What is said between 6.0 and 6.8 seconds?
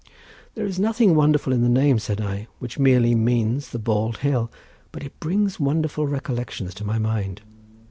recollections